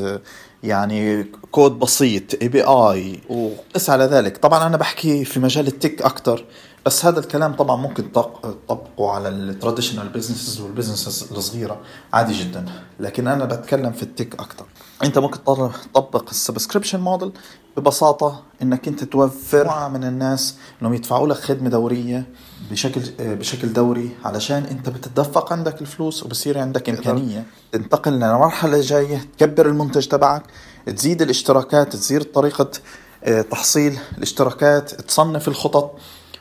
يعني 0.63 1.23
كود 1.51 1.79
بسيط 1.79 2.41
API 2.41 3.19
وقس 3.29 3.89
على 3.89 4.03
ذلك. 4.03 4.37
طبعا 4.37 4.67
أنا 4.67 4.77
بحكي 4.77 5.25
في 5.25 5.39
مجال 5.39 5.67
ال 5.67 5.74
tech 5.74 6.01
أكثر 6.01 6.45
بس 6.85 7.05
هذا 7.05 7.19
الكلام 7.19 7.53
طبعا 7.53 7.75
ممكن 7.75 8.11
تطبقه 8.11 9.11
على 9.11 9.29
ال 9.29 9.36
traditional 9.36 10.09
businesses 10.09 10.61
وال 10.61 10.73
businesses 10.73 11.31
الصغيرة. 11.31 11.81
عادي 12.13 12.33
جدا. 12.33 12.65
لكن 12.99 13.27
أنا 13.27 13.45
بتكلم 13.45 13.91
في 13.91 14.03
ال 14.03 14.09
tech 14.09 14.33
أكثر 14.33 14.65
أنت 15.03 15.17
ممكن 15.17 15.43
تطبق 15.43 16.29
ال 16.29 16.35
subscription 16.35 16.99
model 16.99 17.31
ببساطة 17.77 18.43
إنك 18.61 18.87
أنت 18.87 19.03
توفر 19.03 19.89
من 19.89 20.03
الناس 20.03 20.55
إنهم 20.81 20.93
يدفعوا 20.93 21.27
لك 21.27 21.37
خدمة 21.37 21.69
دورية. 21.69 22.25
بشكل 22.71 23.01
بشكل 23.19 23.73
دوري 23.73 24.09
علشان 24.25 24.63
انت 24.65 24.89
بتتدفق 24.89 25.53
عندك 25.53 25.81
الفلوس 25.81 26.23
وبصير 26.23 26.57
عندك 26.59 26.89
إمكانية. 26.89 27.45
تنتقل 27.71 28.13
لمرحله 28.13 28.81
جاية 28.81 29.25
تكبر 29.37 29.65
المنتج 29.65 30.07
تبعك 30.07 30.43
تزيد 30.85 31.21
الاشتراكات 31.21 31.93
تزيد 31.93 32.23
طريقة 32.23 32.71
آه، 33.23 33.41
تحصيل 33.41 33.99
الاشتراكات 34.17 35.01
تصنف 35.01 35.47
الخطط 35.47 35.91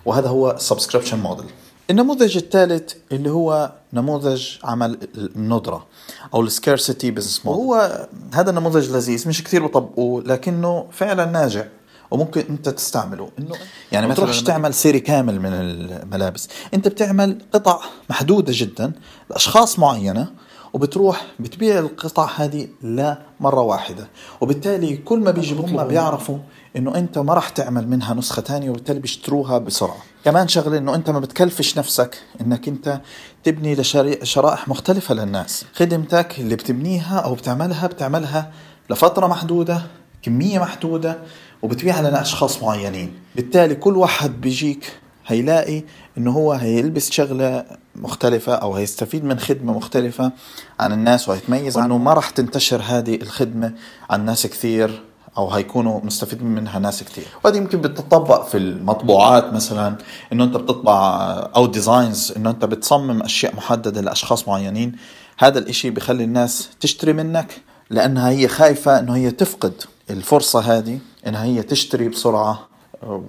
وهذا 0.05 0.29
هو 0.29 0.51
ال 0.51 0.56
subscription 0.56 1.19
model 1.19 1.47
النموذج 1.91 2.37
الثالث 2.37 2.93
اللي 3.13 3.31
هو 3.31 3.73
نموذج 3.93 4.49
عمل 4.65 4.99
الندرة 5.37 5.87
أو 6.35 6.41
ال 6.41 6.49
scarcity 6.49 7.11
business 7.11 7.47
model 7.47 7.61
وهو 7.61 8.07
هذا 8.35 8.51
النموذج 8.51 8.91
لذيذ 8.91 9.29
مش 9.29 9.45
كثير 9.45 9.67
بطبقوه 9.67 10.23
لكنه 10.23 10.87
فعلا 10.93 11.25
ناجح. 11.25 11.67
وممكن 12.13 12.45
انت 12.51 12.69
تستعمله. 12.69 13.31
إنه 13.39 13.55
يعني 13.93 14.07
ما 14.07 14.15
تروحش 14.15 14.43
تعمل 14.43 14.75
سيري 14.75 15.01
كامل 15.01 15.41
من 15.41 15.53
الملابس 15.53 16.49
انت 16.75 16.89
بتعمل 16.89 17.39
قطع 17.53 17.81
محدودة 18.11 18.53
جدا 18.57 18.93
لأشخاص 19.31 19.79
معينة 19.79 20.33
وبتروح 20.73 21.27
بتبيع 21.41 21.79
القطع 21.79 22.31
هذه 22.37 22.69
لا 22.83 23.19
مرة 23.41 23.61
واحدة. 23.61 24.09
وبالتالي 24.41 24.97
كل 24.97 25.19
ما 25.19 25.31
بيجي 25.31 25.55
هم 25.55 25.85
بيعرفوا 25.85 26.39
إنه 26.77 26.95
أنت 26.95 27.19
ما 27.19 27.35
راح 27.35 27.49
تعمل 27.49 27.89
منها 27.89 28.15
نسخة 28.15 28.43
تانية 28.43 28.71
وبالتالي 28.71 29.01
بيشتروها 29.01 29.59
بسرعة. 29.59 30.03
كمان 30.25 30.49
شغلة 30.49 30.79
إنه 30.79 30.95
أنت 30.95 31.11
ما 31.11 31.19
بتكلفش 31.21 31.79
نفسك 31.79 32.23
إنك 32.41 32.69
أنت 32.69 33.01
تبني 33.45 33.75
لشرائح 33.75 34.69
مختلفة 34.69 35.15
للناس. 35.15 35.65
خدمتك 35.75 36.39
اللي 36.39 36.57
بتبنيها 36.57 37.19
أو 37.19 37.35
بتعملها 37.35 37.87
بتعملها 37.87 38.53
لفترة 38.91 39.27
محدودة 39.27 39.83
كمية 40.23 40.59
محدودة 40.59 41.19
وبتبيعها 41.63 42.11
لاشخاص 42.11 42.63
معينين. 42.63 43.15
بالتالي 43.37 43.75
كل 43.75 43.97
واحد 43.97 44.41
بيجيك 44.41 44.93
هيلاقي 45.27 45.83
إنه 46.19 46.31
هو 46.31 46.53
هيلبس 46.53 47.11
شغلة 47.11 47.65
مختلفة 47.97 48.55
أو 48.55 48.75
هيستفيد 48.75 49.25
من 49.25 49.39
خدمة 49.39 49.73
مختلفة 49.73 50.33
عن 50.81 50.93
الناس 50.93 51.29
وهيتميز 51.29 51.79
عنه. 51.79 51.99
ما 51.99 52.13
راح 52.13 52.31
تنتشر 52.31 52.83
هذه 52.87 53.15
الخدمة 53.15 53.73
عن 54.11 54.25
ناس 54.25 54.47
كثير 54.47 55.03
أو 55.37 55.51
هيكونوا 55.51 56.01
مستفيدين 56.05 56.47
منها 56.47 56.79
ناس 56.79 57.03
كثير. 57.03 57.25
وهذه 57.45 57.57
يمكن 57.57 57.81
بتطبق 57.81 58.47
في 58.49 58.59
المطبوعات 58.59 59.53
مثلا 59.53 59.97
إنه 60.33 60.45
أنت 60.45 60.57
بتطبع 60.57 61.21
أو 61.57 61.67
ديزاينز 61.67 62.33
إنه 62.37 62.51
أنت 62.51 62.65
بتصمم 62.65 63.23
أشياء 63.23 63.57
محددة 63.57 64.01
لأشخاص 64.01 64.49
معينين. 64.49 64.97
هذا 65.39 65.59
الإشي 65.59 65.91
بخلي 65.91 66.25
الناس 66.25 66.69
تشتري 66.81 67.13
منك 67.13 67.57
لأنها 67.91 68.31
هي 68.31 68.49
خايفة 68.49 68.99
إنه 68.99 69.17
هي 69.17 69.31
تفقد 69.31 69.73
الفرصة 70.11 70.61
هذه. 70.61 70.99
انها 71.27 71.45
هي 71.45 71.63
تشتري 71.63 72.09
بسرعة 72.09 72.69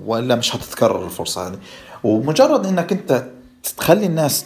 وإلا 0.06 0.36
مش 0.36 0.56
هتتكرر 0.56 1.06
الفرصة 1.06 1.48
هذه. 1.48 1.60
ومجرد 2.04 2.66
إنك 2.66 2.92
أنت 2.92 3.28
تخلي 3.78 4.06
الناس 4.06 4.46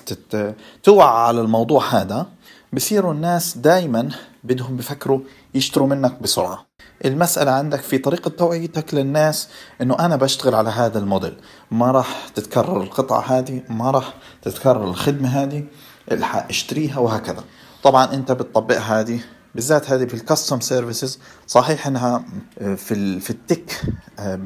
توعى 0.84 1.28
على 1.28 1.42
الموضوع 1.42 1.86
هذا 1.86 2.26
بصيروا 2.74 3.14
الناس 3.14 3.58
دائما 3.58 4.10
بدهم 4.44 4.78
بفكروا 4.78 5.20
يشتروا 5.56 5.88
منك 5.88 6.22
بسرعة. 6.22 6.66
المسألة 7.06 7.52
عندك 7.52 7.82
في 7.82 7.98
طريقة 7.98 8.30
توعيتك 8.30 8.94
للناس 8.94 9.50
إنه 9.82 10.00
أنا 10.00 10.16
بشتغل 10.16 10.56
على 10.56 10.70
هذا 10.70 11.00
الموديل. 11.00 11.38
ما 11.72 11.92
راح 11.92 12.28
تتكرر 12.36 12.82
القطعة 12.82 13.20
هذه 13.20 13.62
ما 13.70 13.92
راح 13.92 14.14
تتكرر 14.42 14.84
الخدمة 14.84 15.30
هذه 15.30 15.64
الحق 16.12 16.48
اشتريها 16.50 17.00
وهكذا. 17.00 17.44
طبعا 17.84 18.14
أنت 18.14 18.32
بتطبقها 18.32 19.00
هذه 19.02 19.20
بالذات 19.58 19.92
هذه 19.92 20.06
في 20.06 20.14
ال 20.14 20.20
custom 20.20 20.60
services 20.60 21.20
صحيح 21.48 21.88
إنها 21.88 22.26
آه، 22.60 22.76
في 22.76 23.20
في 23.20 23.30
ال 23.30 23.40
tech 23.40 23.82
آه، 24.20 24.40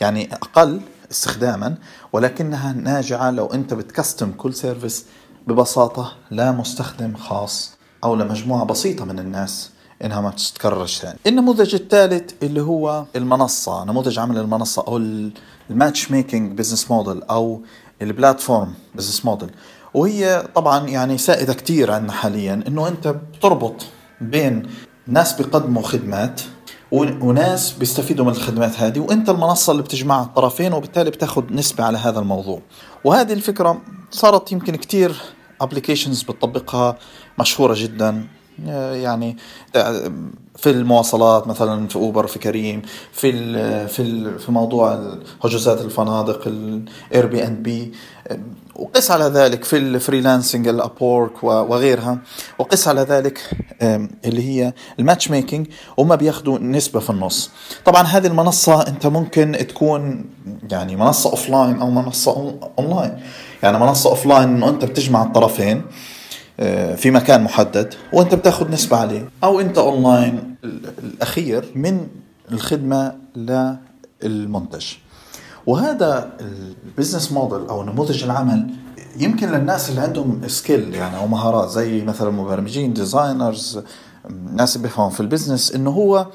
يعني 0.00 0.34
أقل 0.34 0.80
استخداما 1.10 1.74
ولكنها 2.12 2.72
ناجعة 2.72 3.30
لو 3.30 3.46
أنت 3.46 3.74
بت 3.74 3.88
custom 3.88 4.32
كل 4.32 4.54
service 4.54 5.04
ببساطة 5.46 6.12
لمستخدم 6.30 7.14
خاص 7.16 7.76
أو 8.04 8.14
لمجموعه 8.14 8.64
بسيطة 8.64 9.04
من 9.04 9.18
الناس 9.18 9.70
إنها 10.04 10.20
ما 10.20 10.30
تتكررش 10.30 10.98
ثاني. 10.98 11.18
النموذج 11.26 11.74
الثالث 11.74 12.32
اللي 12.42 12.60
هو 12.62 13.04
المنصة، 13.16 13.84
نموذج 13.84 14.18
عمل 14.18 14.38
المنصة 14.38 14.84
أو 14.88 14.96
ال 15.70 15.77
match 15.77 16.10
making 16.10 16.58
business 16.58 16.90
model 16.90 17.22
أو 17.22 17.62
ال 18.02 18.10
platform 18.10 18.74
business 18.94 19.24
model. 19.24 19.50
وهي 19.94 20.48
طبعا 20.54 20.88
يعني 20.88 21.18
سائده 21.18 21.54
كثير 21.54 21.90
عندنا 21.92 22.12
حاليا 22.12 22.64
إنه 22.68 22.88
أنت 22.88 23.08
بتربط 23.08 23.86
بين 24.30 24.62
ناس 25.06 25.32
بيقدموا 25.32 25.82
خدمات 25.82 26.40
وناس 26.92 27.72
بيستفيدوا 27.72 28.24
من 28.24 28.30
الخدمات 28.30 28.80
هذه 28.80 28.98
وأنت 28.98 29.30
المنصة 29.30 29.70
اللي 29.70 29.82
بتجمع 29.82 30.22
الطرفين 30.22 30.72
وبالتالي 30.72 31.10
بتاخذ 31.10 31.52
نسبة 31.52 31.84
على 31.84 31.98
هذا 31.98 32.18
الموضوع. 32.18 32.62
وهذه 33.04 33.32
الفكرة 33.32 33.82
صارت 34.10 34.52
يمكن 34.52 34.76
كثير 34.76 35.16
applications 35.60 36.22
بتطبقها 36.22 36.98
مشهورة 37.38 37.74
جدا. 37.78 38.26
يعني 38.66 39.36
في 40.56 40.70
المواصلات 40.70 41.46
مثلا 41.46 41.88
في 41.88 41.96
أوبر 41.96 42.26
في 42.26 42.38
كريم 42.38 42.82
في 43.12 43.32
في 43.88 44.38
في 44.38 44.52
موضوع 44.52 45.16
حجوزات 45.42 45.80
الفنادق 45.80 46.46
Airbnb 46.46 47.92
وقس 48.76 49.10
على 49.10 49.24
ذلك 49.24 49.64
في 49.64 49.76
ال 49.76 49.84
freelancing 49.84 50.68
ال 50.68 50.79
Upwork 50.79 51.44
وغيرها. 51.44 52.18
وقس 52.58 52.88
على 52.88 53.00
ذلك 53.00 53.40
اللي 54.24 54.48
هي 54.48 54.72
ال 54.98 55.03
match 55.03 55.30
making 55.30 55.66
وما 55.96 56.14
بياخذوا 56.14 56.58
نسبة 56.58 57.00
في 57.00 57.10
النص. 57.10 57.50
طبعا 57.84 58.02
هذه 58.02 58.26
المنصة 58.26 58.86
أنت 58.88 59.06
ممكن 59.06 59.66
تكون 59.68 60.24
يعني 60.70 60.96
منصة 60.96 61.30
offline 61.30 61.80
أو 61.80 61.90
منصة 61.90 62.54
اونلاين 62.78 63.22
يعني 63.62 63.78
منصة 63.78 64.10
offline 64.10 64.48
إنه 64.48 64.68
أنت 64.68 64.84
بتجمع 64.84 65.22
الطرفين. 65.22 65.82
في 66.96 67.10
مكان 67.10 67.44
محدد 67.44 67.94
وانت 68.12 68.34
بتاخذ 68.34 68.70
نسبة 68.70 68.96
عليه. 68.96 69.28
أو 69.44 69.60
انت 69.60 69.78
اونلاين 69.78 70.54
الأخير 71.04 71.72
من 71.74 72.06
الخدمة 72.52 73.14
للمنتج. 74.22 74.86
وهذا 75.66 76.30
ال 76.86 76.91
business 76.91 77.32
model 77.32 77.68
أو 77.68 77.82
نموذج 77.82 78.24
العمل 78.24 78.70
يمكن 79.16 79.48
للناس 79.52 79.90
اللي 79.90 80.00
عندهم 80.00 80.40
skill 80.46 80.94
يعني 80.94 81.16
أو 81.16 81.26
مهارات 81.26 81.70
زي 81.70 82.04
مثلا 82.04 82.30
مبرمجين 82.30 82.92
designers 82.92 83.80
ناس 84.54 84.76
بيفهموا 84.76 85.10
في 85.10 85.20
ال 85.20 85.26
business 85.26 85.72
إنه 85.74 85.90
هو 85.90 86.26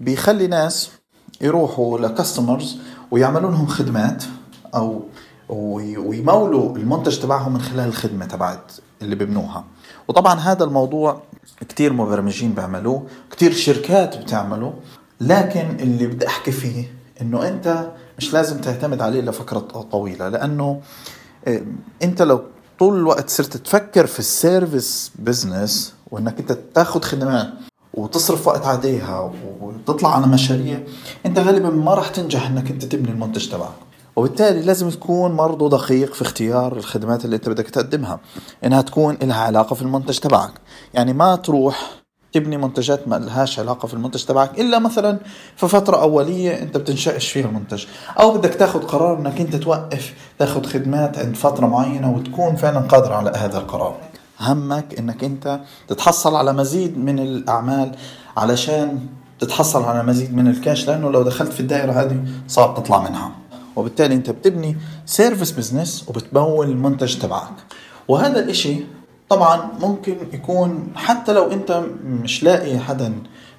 بيخلي 0.00 0.46
ناس 0.46 0.90
يروحوا 1.40 1.98
ل 1.98 2.06
customers 2.06 2.78
ويعملوا 3.10 3.50
لهم 3.50 3.66
خدمات 3.66 4.24
أو 4.74 5.02
ويمولوا 5.48 6.76
المنتج 6.76 7.18
تبعهم 7.18 7.52
من 7.52 7.60
خلال 7.60 7.88
الخدمة 7.88 8.26
تبعت 8.26 8.72
اللي 9.02 9.14
ببنوها 9.14 9.64
وطبعا 10.08 10.34
هذا 10.40 10.64
الموضوع 10.64 11.22
كتير 11.60 11.92
مبرمجين 11.92 12.52
بيعملوه 12.52 13.06
كتير 13.30 13.52
شركات 13.52 14.16
بتعمله 14.16 14.74
لكن 15.20 15.76
اللي 15.80 16.06
بدي 16.06 16.26
أحكي 16.26 16.52
فيه 16.52 16.94
إنه 17.20 17.48
أنت 17.48 17.90
مش 18.18 18.32
لازم 18.32 18.58
تعتمد 18.58 19.02
عليه 19.02 19.20
لفتره 19.20 19.58
طويلة 19.92 20.28
لأنه 20.28 20.80
آه، 21.48 21.62
أنت 22.02 22.22
لو 22.22 22.42
طول 22.78 22.96
الوقت 22.96 23.30
صرت 23.30 23.56
تفكر 23.56 24.06
في 24.06 24.18
ال 24.18 24.30
service 24.30 25.12
business 25.18 25.94
وإنك 26.10 26.38
أنت 26.38 26.58
تاخذ 26.74 27.02
خدمات 27.02 27.48
وتصرف 27.94 28.46
وقت 28.48 28.66
عليها 28.66 29.32
وتطلع 29.60 30.16
على 30.16 30.26
مشاريع 30.26 30.80
أنت 31.26 31.38
غالبا 31.38 31.70
ما 31.70 31.94
راح 31.94 32.08
تنجح 32.08 32.46
إنك 32.46 32.70
أنت 32.70 32.84
تبني 32.84 33.10
المنتج 33.10 33.48
تبعك. 33.48 33.70
وبالتالي 34.16 34.62
لازم 34.62 34.90
تكون 34.90 35.36
برضه 35.36 35.70
دقيق 35.70 36.14
في 36.14 36.22
اختيار 36.22 36.76
الخدمات 36.76 37.24
اللي 37.24 37.36
انت 37.36 37.48
بدك 37.48 37.70
تقدمها. 37.70 38.20
إنها 38.64 38.82
تكون 38.82 39.18
لها 39.22 39.40
علاقة 39.40 39.74
في 39.74 39.82
المنتج 39.82 40.18
تبعك. 40.18 40.52
يعني 40.94 41.12
ما 41.12 41.36
تروح 41.36 41.90
تبني 42.32 42.56
منتجات 42.56 43.08
ما 43.08 43.16
لهاش 43.16 43.58
علاقة 43.58 43.86
في 43.86 43.94
المنتج 43.94 44.24
تبعك 44.24 44.60
إلا 44.60 44.78
مثلا 44.78 45.18
في 45.56 45.68
فترة 45.68 46.02
أولية 46.02 46.62
أنت 46.62 46.76
بتنشأش 46.76 47.32
فيها 47.32 47.46
المنتج. 47.46 47.84
أو 48.20 48.32
بدك 48.32 48.54
تاخد 48.54 48.84
قرار 48.84 49.18
أنك 49.18 49.40
أنت 49.40 49.56
توقف 49.56 50.14
تاخد 50.38 50.66
خدمات 50.66 51.18
عند 51.18 51.36
فترة 51.36 51.66
معينة 51.66 52.12
وتكون 52.12 52.56
فعلا 52.56 52.80
قادر 52.80 53.12
على 53.12 53.30
هذا 53.36 53.58
القرار. 53.58 53.96
همك 54.40 54.98
أنك 54.98 55.24
أنت 55.24 55.60
تتحصل 55.88 56.36
على 56.36 56.52
مزيد 56.52 56.98
من 56.98 57.18
الأعمال 57.18 57.96
علشان 58.36 59.06
تتحصل 59.40 59.82
على 59.82 60.02
مزيد 60.02 60.34
من 60.34 60.48
الكاش 60.48 60.88
لأنه 60.88 61.10
لو 61.10 61.22
دخلت 61.22 61.52
في 61.52 61.60
الدائرة 61.60 61.92
هذه 61.92 62.24
صعب 62.48 62.74
تطلع 62.74 63.08
منها. 63.08 63.45
وبالتالي 63.76 64.14
أنت 64.14 64.30
بتبني 64.30 64.76
service 65.06 65.50
business 65.50 66.04
وبتمول 66.08 66.70
المنتج 66.70 67.18
تبعك. 67.18 67.52
وهذا 68.08 68.38
الإشي 68.38 68.76
طبعا 69.28 69.70
ممكن 69.80 70.16
يكون 70.32 70.88
حتى 70.94 71.32
لو 71.32 71.50
انت 71.52 71.82
مش 72.04 72.42
لاقي 72.42 72.78
حدا 72.78 73.12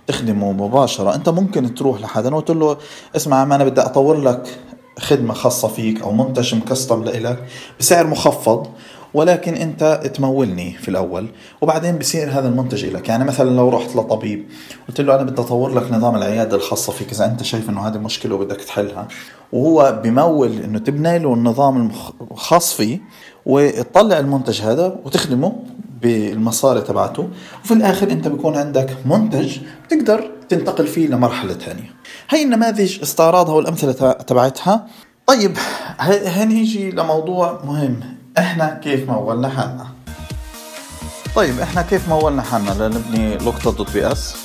تخدمه 0.07 0.51
مباشرة 0.51 1.15
انت 1.15 1.29
ممكن 1.29 1.75
تروح 1.75 2.01
لحدا 2.01 2.35
وتقول 2.35 2.59
له 2.59 2.77
اسمع 3.15 3.45
ما 3.45 3.55
أنا 3.55 3.63
بدي 3.63 3.81
أطور 3.81 4.21
لك 4.21 4.59
خدمة 4.99 5.33
خاصة 5.33 5.67
فيك 5.67 6.01
أو 6.01 6.11
منتج 6.11 6.55
م 6.55 6.62
custom 6.62 7.03
لإلك 7.03 7.43
بسعر 7.79 8.07
مخفض 8.07 8.67
ولكن 9.17 9.53
انت 9.53 10.11
تمولني 10.13 10.73
في 10.73 10.89
الأول 10.89 11.27
وبعدين 11.61 11.97
بصير 11.97 12.29
هذا 12.31 12.47
المنتج 12.47 12.85
لك 12.85 13.09
يعني 13.09 13.23
مثلا 13.25 13.49
لو 13.49 13.69
رحت 13.69 13.95
لطبيب 13.95 14.45
قلت 14.87 15.01
له 15.01 15.15
أنا 15.15 15.23
بدي 15.23 15.41
أطور 15.41 15.73
لك 15.73 15.91
نظام 15.91 16.15
العيادة 16.15 16.57
الخاصة 16.57 16.93
فيك 16.93 17.11
إذا 17.11 17.25
أنت 17.25 17.43
شايف 17.43 17.69
إنه 17.69 17.87
هذه 17.87 17.97
مشكلة 17.97 18.35
وبدك 18.35 18.61
تحلها. 18.61 19.07
وهو 19.51 20.01
بمول 20.03 20.51
إنه 20.51 20.79
تبني 20.79 21.19
له 21.19 21.33
النظام 21.33 21.91
الخاص 22.31 22.73
فيه 22.73 22.99
وتطلع 23.45 24.19
المنتج 24.19 24.61
هذا 24.61 24.99
وتخدمه 25.05 25.55
بالمصاري 26.01 26.81
تبعته. 26.81 27.29
وفي 27.63 27.73
الآخر 27.73 28.11
أنت 28.11 28.27
بيكون 28.27 28.55
عندك 28.55 28.97
منتج 29.05 29.57
تقدر 29.89 30.31
تنتقل 30.49 30.87
فيه 30.87 31.07
لمرحلة 31.07 31.53
ثانية 31.53 31.91
هي 32.29 32.43
النماذج 32.43 33.01
استعراضها 33.01 33.55
والأمثلة 33.55 34.11
تبعتها. 34.11 34.87
طيب 35.27 35.57
هنيجي 35.99 36.91
لموضوع 36.91 37.61
مهم. 37.65 38.16
إحنا 38.37 38.79
كيف 38.83 39.09
مولنا 39.09 39.49
حالنا؟ 39.49 39.87
طيب 41.35 41.59
إحنا 41.59 41.81
كيف 41.81 42.09
مولنا 42.09 42.41
حالنا؟ 42.41 42.71
لنبني 42.71 43.37
لقطة 43.37 43.71
dot 43.71 43.93
ps 43.93 44.35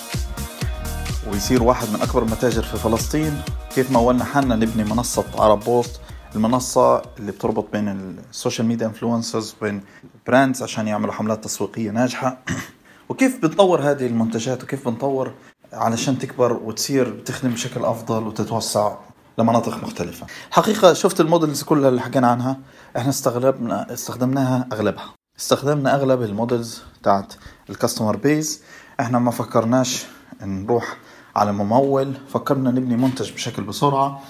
ويصير 1.30 1.62
واحد 1.62 1.88
من 1.88 2.02
أكبر 2.02 2.22
المتاجر 2.22 2.62
في 2.62 2.76
فلسطين. 2.76 3.42
كيف 3.74 3.90
مولنا 3.90 4.24
حالنا؟ 4.24 4.56
نبني 4.56 4.84
منصة 4.84 5.24
عرب 5.38 5.60
بوست 5.60 6.00
المنصة 6.34 7.02
اللي 7.18 7.32
بتربط 7.32 7.72
بين 7.72 7.88
ال 8.30 8.35
social 8.35 8.66
media 8.66 8.86
influencers 8.86 9.54
وبين 9.60 9.80
brands 10.26 10.62
عشان 10.62 10.88
يعملوا 10.88 11.12
حملات 11.12 11.44
تسويقية 11.44 11.90
ناجحة. 11.90 12.38
وكيف 13.08 13.42
بنطور 13.42 13.80
هذه 13.80 14.06
المنتجات؟ 14.06 14.62
وكيف 14.62 14.88
بنطور 14.88 15.32
علشان 15.72 16.18
تكبر 16.18 16.52
وتصير 16.52 17.20
تخدم 17.20 17.50
بشكل 17.50 17.84
أفضل 17.84 18.26
وتتوسع؟ 18.26 18.94
لمناطق 19.38 19.82
مختلفة. 19.82 20.26
حقيقة 20.50 20.92
شفت 20.92 21.20
ال 21.20 21.26
models 21.26 21.62
كلها 21.62 21.88
اللي 21.88 22.00
حكينا 22.00 22.26
عنها. 22.28 22.58
إحنا 22.96 23.10
استغلبنا 23.10 23.92
استخدمناها 23.92 24.68
أغلبها. 24.72 25.14
استخدمنا 25.38 25.94
أغلب 25.94 26.22
ال 26.22 26.31
models 26.31 26.82
تاعت 27.02 27.34
الكاستمر 27.70 28.16
بيز 28.16 28.62
إحنا 29.00 29.18
ما 29.18 29.30
فكرناش 29.30 30.06
نروح 30.42 30.96
على 31.36 31.52
ممول. 31.52 32.14
فكرنا 32.28 32.70
نبني 32.70 32.96
منتج 32.96 33.32
بشكل 33.32 33.62
بسرعة 33.62 34.20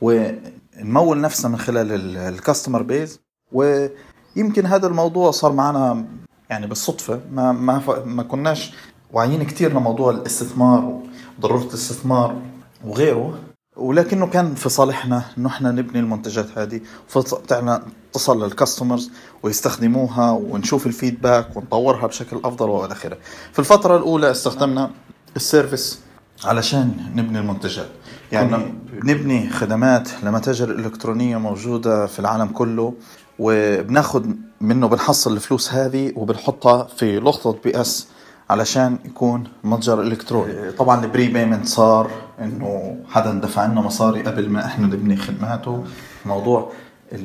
ونمول 0.00 1.20
نفسنا 1.20 1.50
من 1.50 1.58
خلال 1.58 2.16
الكاستمر 2.16 2.82
بيز 2.82 3.20
ويمكن 3.52 4.66
هذا 4.66 4.86
الموضوع 4.86 5.30
صار 5.30 5.52
معنا 5.52 6.04
يعني 6.50 6.66
بالصدفة. 6.66 7.20
ما 7.32 7.52
ما 7.52 7.82
ما 8.04 8.22
كناش 8.22 8.72
واعيين 9.12 9.42
كثير 9.42 9.72
لموضوع 9.72 10.10
الاستثمار 10.10 11.00
وضرورة 11.38 11.62
الاستثمار 11.62 12.42
وغيره. 12.84 13.38
ولكنه 13.76 14.26
كان 14.26 14.54
في 14.54 14.68
صالحنا 14.68 15.22
إنه 15.38 15.48
إحنا 15.48 15.70
نبني 15.70 16.00
المنتجات 16.00 16.58
هذه 16.58 16.80
بتاعنا 17.16 17.82
تصل 18.12 18.44
لل 18.44 18.56
customers 18.56 19.10
ويستخدموها 19.42 20.30
ونشوف 20.30 20.86
ال 20.86 20.94
feedback 20.94 21.56
ونطورها 21.56 22.06
بشكل 22.06 22.36
أفضل 22.44 22.68
وإلى 22.68 22.92
آخره. 22.92 23.18
في 23.52 23.58
الفترة 23.58 23.96
الأولى 23.96 24.30
استخدمنا 24.30 24.90
ال 25.36 25.44
service 25.44 26.00
علشان 26.44 26.94
نبني 27.14 27.38
المنتجات 27.38 27.88
يعني 28.32 28.74
بنبني 29.02 29.50
خدمات 29.50 30.08
لمتاجر 30.22 30.70
إلكترونية 30.70 31.36
موجودة 31.36 32.06
في 32.06 32.18
العالم 32.18 32.46
كله 32.48 32.94
وبناخذ 33.38 34.26
منه 34.60 34.88
بنحصل 34.88 35.32
الفلوس 35.32 35.72
هذه 35.72 36.12
وبنحطها 36.16 36.84
في 36.84 37.18
لقطه 37.18 37.58
ps 37.64 38.06
علشان 38.50 38.98
يكون 39.04 39.44
متجر 39.64 40.00
إلكتروني. 40.00 40.72
طبعا 40.72 41.04
ال 41.04 41.28
pre-payment 41.28 41.66
صار 41.66 42.10
إنه 42.40 42.96
حدا 43.08 43.32
دفع 43.32 43.66
لنا 43.66 43.80
مصاري 43.80 44.22
قبل 44.22 44.50
ما 44.50 44.66
إحنا 44.66 44.86
نبني 44.86 45.16
خدماته. 45.16 45.84
موضوع 46.26 46.72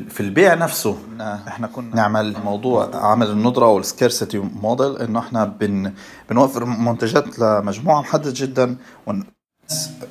في 0.10 0.20
البيع 0.20 0.54
نفسه 0.54 0.98
إحنا 1.22 1.68
كنا 1.68 1.96
نعمل 1.96 2.36
موضوع 2.46 2.90
عمل 2.94 3.30
الندرة 3.30 3.68
وال 3.68 3.82
scarcity 3.82 4.38
model 4.38 4.98
إنه 4.98 5.20
إحنا 5.20 5.46
بن 5.46 5.94
بنوفر 6.30 6.66
منتجات 6.66 7.40
لمجموعة 7.40 8.02
محددة 8.02 8.34
جدا 8.36 8.78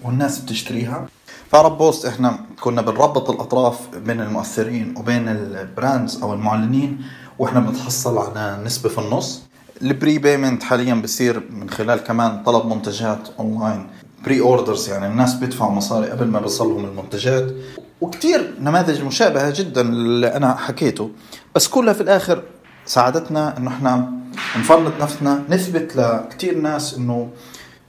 والناس 0.05 0.39
بتشتريها. 0.39 1.07
فعرب 1.51 1.79
بوست 1.79 2.07
إحنا 2.07 2.39
كنا 2.61 2.83
بنربط 2.83 3.31
الأطراف 3.31 3.97
بين 3.97 4.21
المؤثرين 4.21 4.95
وبين 4.97 5.29
ال 5.29 5.42
brands 5.42 6.23
أو 6.23 6.35
المعلنين 6.35 7.03
وإحنا 7.39 7.61
بنتحصل 7.61 8.19
على 8.19 8.63
نسبة 8.65 8.89
في 8.89 8.99
النص. 8.99 9.43
ال 9.83 10.19
pre-payment 10.19 10.63
حاليا 10.63 10.95
بصير 10.95 11.43
من 11.51 11.71
خلال 11.71 11.99
كمان 11.99 12.43
طلب 12.43 12.67
منتجات 12.67 13.29
اونلاين 13.39 13.87
pre-orders 14.25 14.89
يعني 14.89 15.07
الناس 15.07 15.35
بيدفعوا 15.35 15.73
مصاري 15.73 16.11
قبل 16.11 16.27
ما 16.27 16.39
بيوصلهم 16.41 16.85
المنتجات. 16.85 17.55
وكتير 18.01 18.55
نماذج 18.61 19.03
مشابهة 19.03 19.53
جدا 19.57 19.81
اللي 19.81 20.37
أنا 20.37 20.55
حكيته. 20.55 21.11
بس 21.55 21.69
كلها 21.69 21.93
في 21.93 22.01
الآخر 22.01 22.43
ساعدتنا 22.87 23.59
إنه 23.59 23.71
إحنا 23.71 24.13
نفرض 24.59 24.93
نفسنا 25.01 25.45
نثبت 25.49 25.97
لكتير 25.97 26.59
ناس 26.59 26.95
إنه 26.95 27.31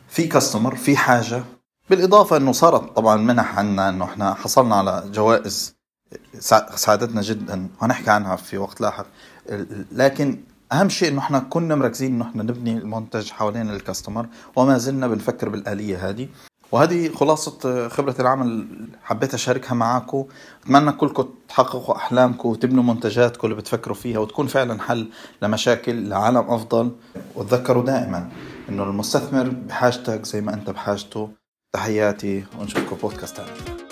في 0.10 0.27
customer 0.27 0.75
في 0.75 0.97
حاجة. 0.97 1.43
بالإضافة 1.89 2.38
إنه 2.38 2.51
صارت 2.51 2.95
طبعا 2.95 3.17
منح 3.17 3.58
عنا 3.60 3.89
إنه 3.89 4.06
إحنا 4.06 4.34
حصلنا 4.34 4.75
على 4.75 5.04
جوائز 5.13 5.75
ساعدتنا 6.75 7.21
جدا. 7.21 7.67
وهنحكي 7.82 8.10
عنها 8.10 8.36
في 8.36 8.58
وقت 8.58 8.82
لاحق. 8.82 9.06
لكن 9.91 10.43
أهم 10.71 10.89
شيء 10.89 11.10
إنه 11.10 11.19
إحنا 11.19 11.39
كنا 11.39 11.75
مركزين 11.75 12.13
إنه 12.13 12.25
إحنا 12.25 12.43
نبني 12.43 12.77
المنتج 12.77 13.31
حوالين 13.31 13.69
ال 13.69 13.76
customer 13.76 14.27
وما 14.55 14.77
زلنا 14.77 15.07
بنفكر 15.07 15.49
بالآلية 15.49 16.10
هذه. 16.10 16.27
وهذه 16.71 17.10
خلاصة 17.10 17.88
خبرة 17.89 18.15
العمل 18.19 18.67
حبيت 19.03 19.34
أشاركها 19.34 19.75
معاكم 19.75 20.25
أتمنى 20.63 20.91
كلكم 20.91 21.29
تحققوا 21.49 21.95
أحلامكم 21.95 22.49
وتبنوا 22.49 22.84
منتجاتكم 22.84 23.47
اللي 23.47 23.57
بتفكروا 23.62 23.95
فيها 23.95 24.19
وتكون 24.19 24.47
فعلا 24.47 24.81
حل 24.81 25.10
لمشاكل 25.41 26.10
لعالم 26.10 26.49
أفضل. 26.49 26.91
وتذكروا 27.36 27.84
دائما 27.84 28.29
إنه 28.69 28.84
المستثمر 28.84 29.49
بحاجتك 29.49 30.25
زي 30.25 30.41
ما 30.41 30.53
أنت 30.53 30.69
بحاجته. 30.69 31.29
تحياتي 31.73 32.43
ونشوفكم 32.60 32.95
بودكاست 32.95 33.38
ثاني 33.38 33.90